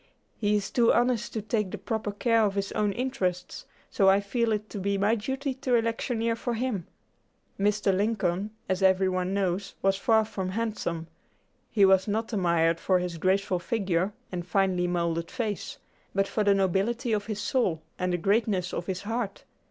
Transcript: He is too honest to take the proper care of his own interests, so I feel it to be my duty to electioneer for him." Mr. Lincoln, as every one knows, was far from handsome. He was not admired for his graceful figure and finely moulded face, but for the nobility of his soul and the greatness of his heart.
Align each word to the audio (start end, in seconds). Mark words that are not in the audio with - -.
He 0.35 0.55
is 0.55 0.71
too 0.71 0.91
honest 0.91 1.31
to 1.33 1.43
take 1.43 1.69
the 1.69 1.77
proper 1.77 2.11
care 2.11 2.41
of 2.43 2.55
his 2.55 2.71
own 2.71 2.91
interests, 2.91 3.67
so 3.91 4.09
I 4.09 4.19
feel 4.19 4.51
it 4.51 4.67
to 4.71 4.79
be 4.79 4.97
my 4.97 5.13
duty 5.13 5.53
to 5.53 5.75
electioneer 5.75 6.35
for 6.35 6.55
him." 6.55 6.87
Mr. 7.59 7.95
Lincoln, 7.95 8.49
as 8.67 8.81
every 8.81 9.07
one 9.07 9.35
knows, 9.35 9.75
was 9.83 9.97
far 9.97 10.25
from 10.25 10.49
handsome. 10.49 11.05
He 11.69 11.85
was 11.85 12.07
not 12.07 12.33
admired 12.33 12.79
for 12.79 12.97
his 12.97 13.19
graceful 13.19 13.59
figure 13.59 14.11
and 14.31 14.43
finely 14.43 14.87
moulded 14.87 15.29
face, 15.29 15.77
but 16.15 16.27
for 16.27 16.43
the 16.43 16.55
nobility 16.55 17.13
of 17.13 17.27
his 17.27 17.39
soul 17.39 17.83
and 17.99 18.11
the 18.11 18.17
greatness 18.17 18.73
of 18.73 18.87
his 18.87 19.03
heart. 19.03 19.43